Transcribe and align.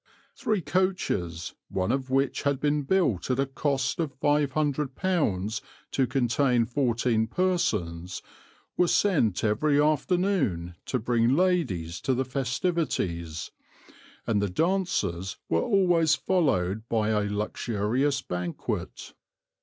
Three 0.35 0.61
coaches, 0.61 1.53
one 1.69 1.91
of 1.91 2.09
which 2.09 2.41
had 2.41 2.59
been 2.59 2.81
built 2.81 3.29
at 3.29 3.39
a 3.39 3.45
cost 3.45 3.99
of 3.99 4.11
five 4.15 4.53
hundred 4.53 4.95
pounds 4.95 5.61
to 5.91 6.07
contain 6.07 6.65
fourteen 6.65 7.27
persons, 7.27 8.23
were 8.75 8.87
sent 8.87 9.43
every 9.43 9.79
afternoon 9.79 10.73
to 10.87 10.97
bring 10.97 11.35
ladies 11.35 12.01
to 12.01 12.15
the 12.15 12.25
festivities; 12.25 13.51
and 14.25 14.41
the 14.41 14.49
dances 14.49 15.37
were 15.47 15.61
always 15.61 16.15
followed 16.15 16.89
by 16.89 17.09
a 17.09 17.25
luxurious 17.31 18.23
banquet. 18.23 19.13